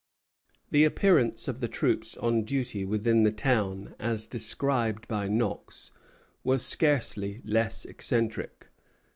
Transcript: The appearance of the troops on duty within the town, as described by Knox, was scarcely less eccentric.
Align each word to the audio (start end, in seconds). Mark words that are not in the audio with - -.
The 0.71 0.83
appearance 0.83 1.47
of 1.47 1.59
the 1.59 1.67
troops 1.67 2.17
on 2.17 2.41
duty 2.43 2.83
within 2.83 3.21
the 3.21 3.29
town, 3.31 3.93
as 3.99 4.25
described 4.25 5.07
by 5.07 5.27
Knox, 5.27 5.91
was 6.43 6.65
scarcely 6.65 7.39
less 7.45 7.85
eccentric. 7.85 8.65